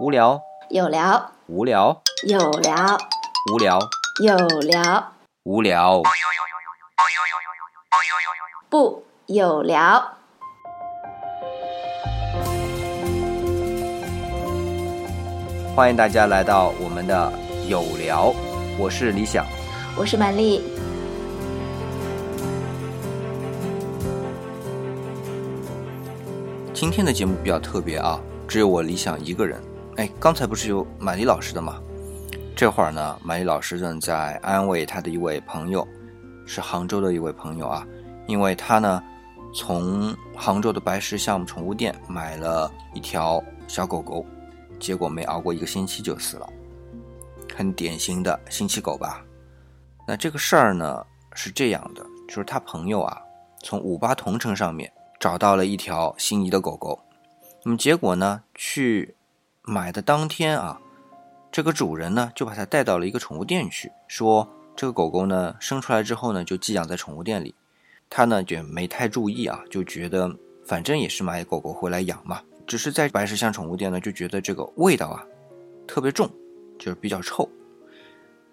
[0.00, 0.40] 无聊，
[0.70, 2.98] 有聊，无聊，有聊，
[3.52, 3.78] 无聊，
[4.22, 5.12] 有聊，
[5.44, 6.02] 无聊。
[8.70, 10.02] 不有聊。
[15.76, 17.32] 欢迎大家来到我们的
[17.68, 18.34] 有聊，
[18.78, 19.44] 我是李想。
[19.96, 20.62] 我是曼丽，
[26.72, 28.18] 今天的节目比较特别啊，
[28.48, 29.62] 只有我理想一个人。
[29.96, 31.80] 哎，刚才不是有满丽老师的吗？
[32.56, 35.86] 这会儿呢，满丽老师正在安慰他的一位朋友，
[36.46, 37.86] 是杭州的一位朋友啊，
[38.26, 39.02] 因为他呢
[39.54, 44.24] 从杭州的白石巷宠物店买了一条小狗狗，
[44.80, 46.48] 结果没熬过一个星期就死了，
[47.54, 49.22] 很典型的星期狗吧。
[50.08, 53.20] 那这个事儿呢是这样的，就是他朋友啊
[53.62, 56.98] 从五八同城上面找到了一条心仪的狗狗，
[57.62, 59.14] 那么结果呢去
[59.64, 60.80] 买的当天啊，
[61.52, 67.54] 这个主人呢就把它带到了一个宠物店去，说这个狗狗呢生出来之后呢就寄养在宠物店里，
[68.10, 75.24] 他呢就没太注意啊，就觉得反正也是买狗狗回来养嘛，只是在白石巷宠物店呢就觉得这个味道啊
[75.86, 76.28] 特别重，
[76.76, 77.48] 就是比较臭。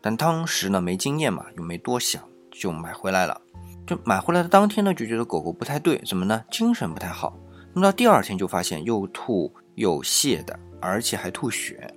[0.02, 3.42] 但当时呢没经验嘛，又没多想，就买回来了。
[3.88, 6.46] 就买回来的当天呢，就觉得狗狗不太对，怎么呢？
[6.52, 7.36] 精神不太好。
[7.74, 11.92] 那么到第二天就发现又吐又泻的，而且还吐血。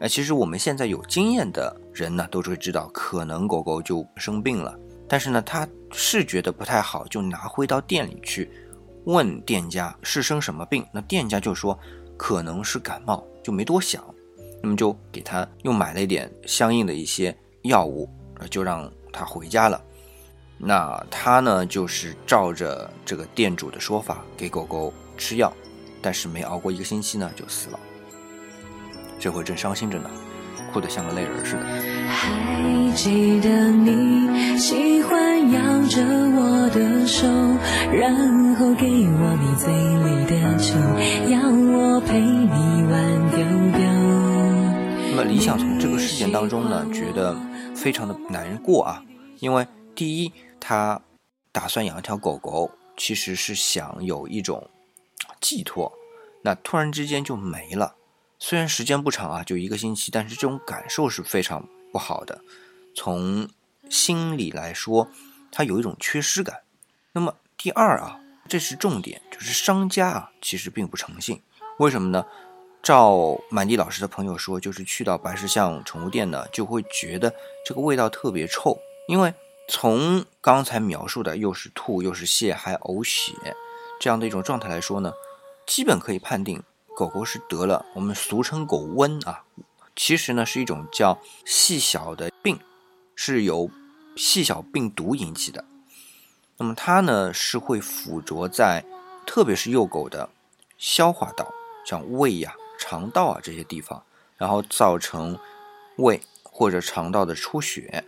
[0.00, 4.78] 哎，其实我们现在有经验的人呢，都会知道，可能狗狗就生病了。
[5.08, 8.48] 但是呢，他是觉得不太好，就拿回到店里去
[9.06, 10.86] 问店家是生什么病。
[10.92, 11.76] 那店家就说
[12.16, 14.04] 可能是感冒，就没多想。
[14.62, 18.08] 那么就给他又买了一点相应的一些药物，
[18.50, 19.82] 就让他回家了。
[20.58, 25.52] 那他呢，就是照着这个店主的说法给狗狗吃药，
[26.02, 27.80] 但是没熬过一个星期呢，就死了。
[29.18, 30.10] 这会正伤心着呢，
[30.72, 31.64] 哭得像个泪人似的。
[32.08, 37.26] 还记得你喜欢摇着我的手，
[37.92, 40.74] 然后给我你嘴里的酒，
[41.30, 43.38] 要我陪你玩丢
[43.76, 43.86] 丢。
[45.10, 47.36] 那么李想从这个事件当中呢，觉得
[47.74, 49.02] 非常的难过啊，
[49.40, 51.00] 因为第一，他
[51.50, 54.68] 打算养一条狗狗，其实是想有一种
[55.40, 55.92] 寄托，
[56.42, 57.94] 那突然之间就没了。
[58.38, 62.40] 虽然时间不长啊，就一个星期，但是这种感受是非常不好的。
[62.94, 63.48] 从
[63.90, 65.08] 心理来说，
[65.50, 66.60] 它有一种缺失感。
[67.12, 71.42] 那么第二啊，这是重点，就是商家啊，其实并不诚信。
[71.78, 72.24] 为什么呢？
[72.80, 77.34] 照满地老师的朋友说，就是去到白石巷宠物店呢，就会觉得
[77.66, 78.78] 这个味道特别臭，
[79.08, 79.34] 因为
[79.68, 83.32] 从刚才描述的又是吐又是泻还呕血
[84.00, 85.12] 这样的一种状态来说呢，
[85.66, 86.62] 基本可以判定。
[86.98, 89.44] 狗狗是得了我们俗称狗瘟啊，
[89.94, 92.58] 其实呢是一种叫细小的病，
[93.14, 93.70] 是由
[94.16, 95.64] 细小病毒引起的。
[96.56, 98.84] 那么它呢是会附着在，
[99.24, 100.28] 特别是幼狗的
[100.76, 101.54] 消化道，
[101.86, 104.02] 像胃呀、肠道啊这些地方，
[104.36, 105.38] 然后造成
[105.98, 108.04] 胃或者肠道的出血。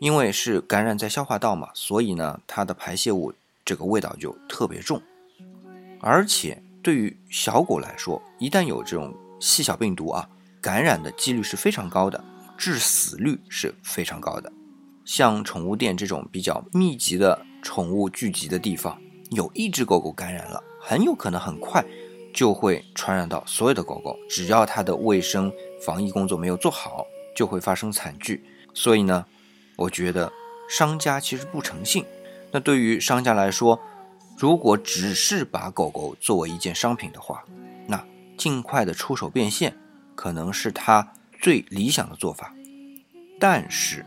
[0.00, 3.32] 因为是感染在消化道嘛，所以呢它的排泄物
[3.64, 5.00] 这个味道就特别重，
[6.00, 6.60] 而且。
[6.82, 10.28] 对于小狗来说，一旦有这种细小病毒啊，
[10.60, 12.22] 感染的几率是非常高的，
[12.58, 14.52] 致死率是非常高的。
[15.04, 19.00] 像宠物店这种比较密集的宠物聚集的地方，
[19.30, 21.84] 有一只狗狗感染了，很有可能很快
[22.34, 24.16] 就会传染到所有的狗狗。
[24.28, 25.52] 只要它的卫生
[25.84, 27.06] 防疫工作没有做好，
[27.36, 28.44] 就会发生惨剧。
[28.74, 29.24] 所以呢，
[29.76, 30.32] 我觉得
[30.68, 32.04] 商家其实不诚信。
[32.50, 33.80] 那对于商家来说，
[34.36, 37.44] 如果只是把狗狗作为一件商品的话，
[37.86, 38.04] 那
[38.36, 39.76] 尽快的出手变现，
[40.14, 42.52] 可能是他最理想的做法。
[43.38, 44.04] 但是，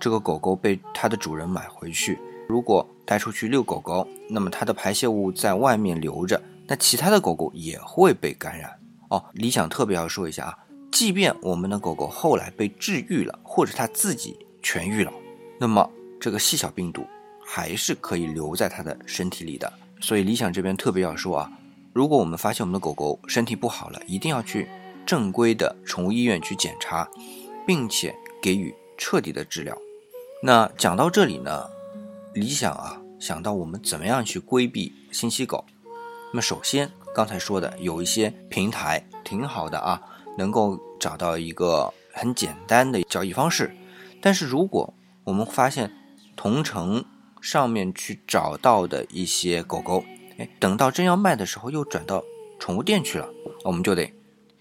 [0.00, 2.18] 这个狗狗被它的主人买回去，
[2.48, 8.78] 如果带出去遛狗狗，那么它的排泄物在外面留着，那其他的狗狗也会被感染。
[9.08, 10.58] 哦，理想特别要说一下啊，
[10.90, 15.12] 即便我们的狗狗后来被治愈了，或者它自己痊愈了，
[15.58, 15.90] 那么
[16.20, 17.06] 这个细小病毒。
[17.46, 21.52] 还是可以留在它的身体里的，所以理想这边特别要说啊，
[21.92, 24.68] 如果我们发现我们的狗狗身体不好了，一定要去
[25.06, 27.08] 正规的宠物医院去检查，
[27.66, 29.76] 并且给予彻底的治疗。
[30.42, 31.66] 那讲到这里呢，
[32.34, 35.64] 理想啊想到我们怎么样去规避信息狗。
[36.32, 40.02] 那么首先刚才说的有一些平台挺好的啊，
[40.36, 43.74] 能够找到一个很简单的交易方式。
[44.20, 44.92] 但是如果
[45.22, 45.92] 我们发现
[46.34, 47.04] 同城
[47.44, 50.02] 上面去找到的一些狗狗，
[50.38, 52.24] 哎，等到真要卖的时候，又转到
[52.58, 53.28] 宠物店去了，
[53.62, 54.10] 我们就得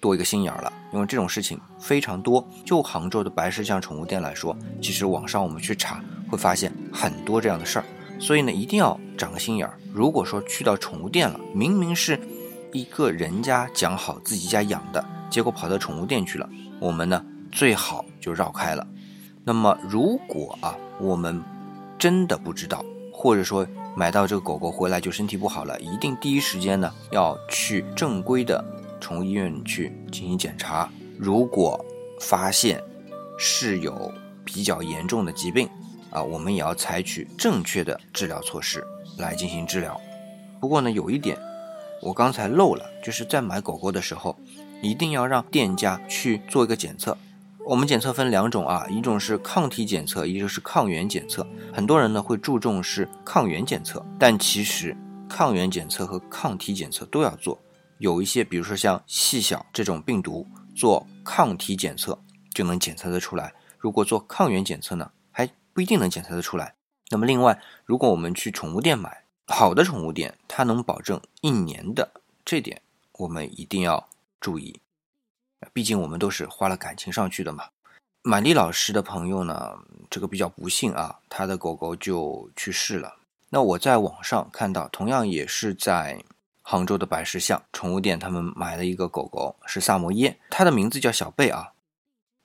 [0.02, 2.46] 多一个心眼儿了，因为这种事情非常多。
[2.66, 7.86] 就杭州的白石巷宠物店来说，其实网上我们去查会发现很多这样的事儿，
[8.20, 9.80] 所以呢，一定要长个心眼儿。
[9.94, 12.20] 如果说去到宠物店了，明明是
[12.74, 16.50] 一个人家讲好自己家养的，结果跑到宠物店去了，
[16.82, 18.86] 我们呢最好就绕开了。
[19.46, 21.42] 那么如果啊，我们
[22.04, 22.84] 真的不知道，
[23.14, 23.66] 或者说
[23.96, 28.62] 买到这个狗狗回来就身体不好了，一定第一时间呢要去正规的。
[29.00, 31.80] 宠物医院去进行检查，如果
[32.20, 32.84] 发现
[33.40, 34.12] 是有
[34.44, 35.70] 比较严重的疾病
[36.10, 38.86] 啊，我们也要采取正确的治疗措施
[39.18, 39.98] 来进行治疗。
[40.60, 41.38] 不过呢，有一点
[42.02, 44.38] 我刚才漏了，就是在买狗狗的时候，
[44.82, 47.18] 一定要让店家去做一个检测。
[47.66, 51.48] 我们检测分两种啊，一种是抗体检测，一个是抗原检测。
[51.74, 54.96] 很多人呢会注重是抗原检测，但其实
[55.30, 57.58] 抗原检测和抗体检测都要做。
[58.00, 60.46] 有一些，比如说像细小这种病毒，
[60.76, 62.22] 做抗体检测
[62.54, 63.54] 就能检测得出来。
[63.78, 66.76] 如果做抗原检测呢，还不一定能检测得出来。
[67.12, 72.12] 那么另外，如果我们去宠物店买好的宠物店，它能保证一年的，
[72.44, 72.82] 这点
[73.20, 74.10] 我们一定要
[74.42, 74.82] 注意。
[75.74, 77.66] 毕竟我们都是花了感情上去的嘛。
[78.22, 79.78] 玛丽老师的朋友呢，
[80.10, 83.16] 这个比较不幸啊，他的狗狗就去世了。
[83.50, 86.24] 那我在网上看到，同样也是在。
[86.66, 91.74] 杭州的百石巷宠物店，他们买了一个狗狗，是萨摩耶，它的名字叫小贝啊。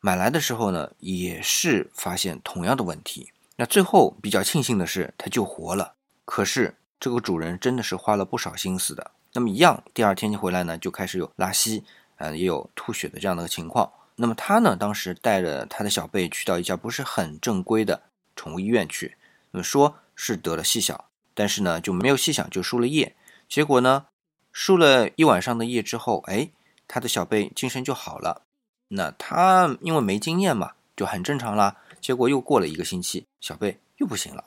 [0.01, 3.31] 买来的时候呢，也是发现同样的问题。
[3.55, 5.95] 那最后比较庆幸的是，它救活了。
[6.25, 9.13] 可是这个主人真的是花了不少心思的。
[9.35, 11.85] 那么一样，第二天就回来呢，就开始有拉稀，
[12.19, 13.91] 呃，也有吐血的这样的情况。
[14.17, 18.03] 那么他呢，当时带着他的小贝去到一家不是很正规的
[18.37, 19.17] 宠物医院去，
[19.53, 23.15] 那么说是得了细小，但是呢就没有细小，就输了液。
[23.49, 24.07] 结果呢，
[24.53, 26.51] 输了一晚上的液之后，哎，
[26.87, 28.43] 他的小贝精神就好了。
[28.89, 31.77] 那他因为没经验嘛，就很正常啦。
[32.01, 34.45] 结果又过了一个星期，小贝又不行了。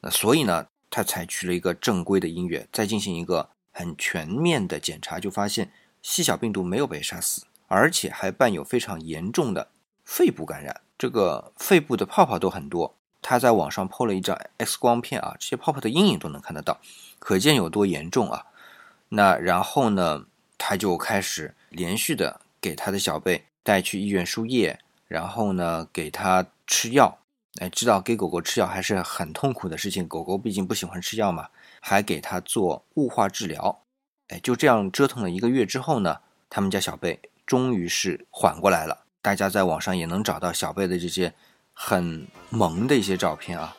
[0.00, 5.72] 那所以呢，他采取了一个正规的音乐，再进行一个很全面的检查，就发现
[6.02, 9.70] 细小病毒没有被杀死，而且还伴有非常严重的
[10.04, 12.94] 肺部感染，这个肺部的泡泡都很多。
[13.22, 16.80] 他在网上 PO 了一张 X 光片啊，这些泡泡的阴影都能看得到。
[17.20, 18.46] 可见有多严重啊！
[19.10, 20.26] 那然后呢，
[20.58, 27.20] 他就开始连续的给他的小贝带去医院输液，然后呢给他吃药。
[27.60, 31.48] 哎，知道给狗狗吃药还是很痛苦的事情，狗狗毕竟不喜欢吃药嘛。
[31.78, 33.81] 还给他做雾化治疗。
[34.32, 39.04] 哎，就这样折腾了一个月之后呢，他们家小贝终于是缓过来了。
[39.20, 41.34] 大家在网上也能找到小贝的这些
[41.74, 43.76] 很萌的一些照片啊。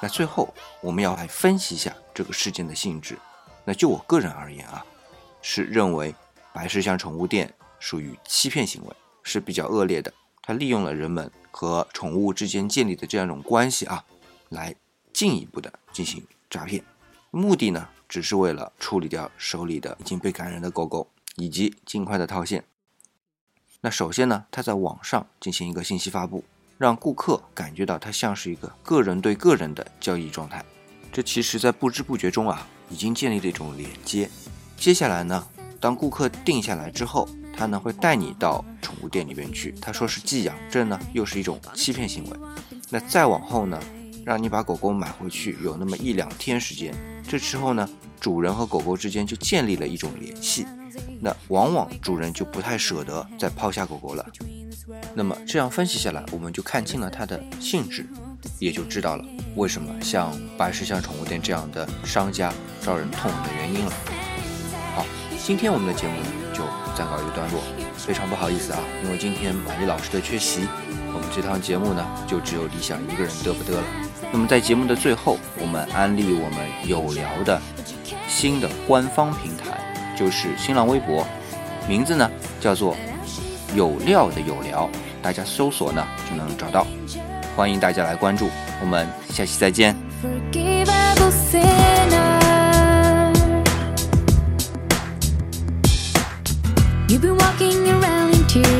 [0.00, 3.18] 那最后我们要来分析一下这个事件的性质。
[3.64, 4.86] 那就我个人而言啊，
[5.42, 6.14] 是认为
[6.52, 10.12] 白石巷宠物店属于欺骗行为，是比较恶劣的。
[10.42, 14.04] 它利用了人们和宠物之间建立的这样一种关系啊，
[14.48, 14.74] 来
[15.12, 16.84] 进一步的进行诈骗，
[17.30, 22.64] 目的呢，只是为了处理掉手里的已经被感染的狗狗，以及尽快的套现。
[23.80, 26.44] 那首先呢，它在网上进行一个信息发布。
[26.78, 30.62] 让顾客感觉到它像是一个个人对个人的交易状态，
[31.10, 34.28] 这其实，在不知不觉中啊，已经建立了一种连接。
[34.76, 35.48] 接下来呢，
[35.80, 42.36] 当顾客定下来之后，他呢会带你到宠物店里边去，他说是寄养，这呢又是一种欺骗行为。
[42.90, 43.80] 那再往后呢，
[44.24, 46.94] 让你把狗狗买回去，有那么一两天时间，
[47.26, 47.88] 这之后呢，
[48.20, 50.66] 主人和狗狗之间就建立了一种联系，
[51.20, 54.24] 那往往主人就不太舍得再抛下狗狗了。
[55.14, 58.06] 那么这样分析下来，我们就看清了它的性质，
[58.58, 59.24] 也就知道了
[59.56, 63.92] 为什么像白石巷宠物店这样的商家招人痛恨的原因了。
[64.94, 65.04] 好，
[65.44, 67.60] 今天我们的节目呢就暂告一个段落，
[67.96, 70.66] 非常不好意思啊，因为今天马丽老师的缺席，
[71.12, 73.82] 我们这趟节目呢就只有理想一个人嘚不嘚了。
[74.32, 77.60] 那么在节目的最后，我们安利我们有聊的
[78.26, 79.78] 新的官方平台，
[80.16, 81.26] 就是新浪微博，
[81.86, 82.96] 名字呢叫做。
[83.74, 84.88] 有料的有聊，
[85.20, 86.86] 大家搜索呢就能找到，
[87.54, 88.48] 欢迎大家来关注，
[88.80, 89.94] 我们下期再见。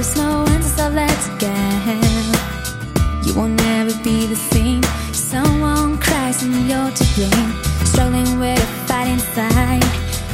[0.07, 2.33] slow and so let's again.
[3.25, 4.83] You will never be the same.
[5.13, 7.53] Someone cries and you're to blame.
[7.85, 9.85] Struggling with a fight inside,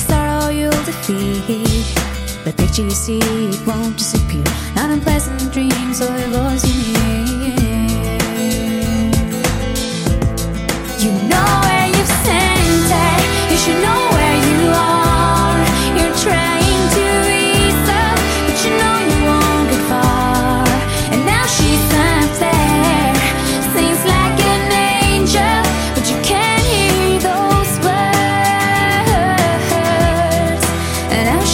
[0.09, 1.87] sorrow you'll defeat.
[2.45, 4.45] The picture you see it won't disappear.
[4.75, 7.22] Not unpleasant dreams or a voice you hear.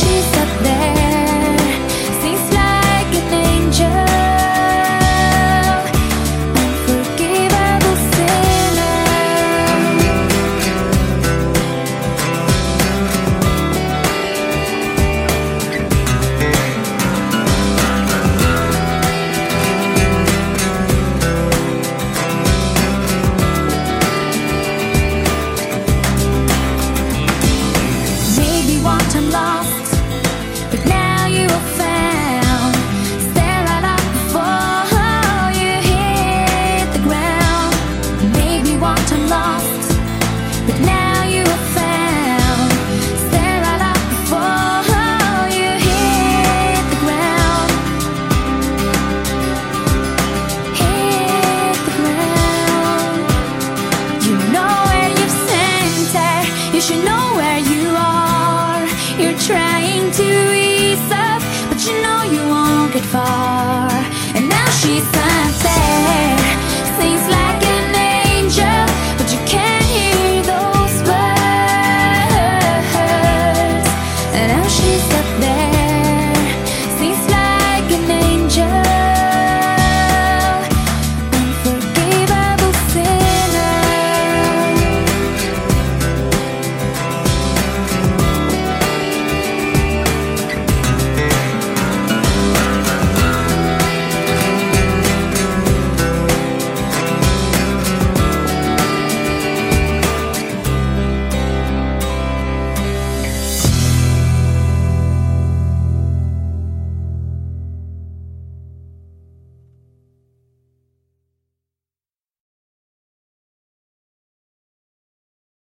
[0.08, 0.97] She's up there,